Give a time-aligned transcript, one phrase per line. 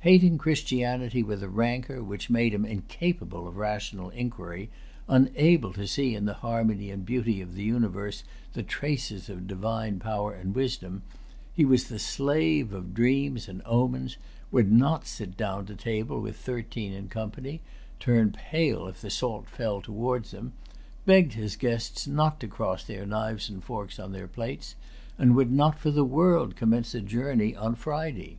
[0.00, 4.70] Hating Christianity with a rancor which made him incapable of rational inquiry,
[5.06, 9.98] unable to see in the harmony and beauty of the universe the traces of divine
[9.98, 11.02] power and wisdom,
[11.52, 14.16] he was the slave of dreams and omens,
[14.50, 17.60] would not sit down to table with thirteen in company,
[18.00, 20.54] turned pale if the salt fell towards him,
[21.04, 24.74] begged his guests not to cross their knives and forks on their plates,
[25.18, 28.38] and would not for the world commence a journey on Friday.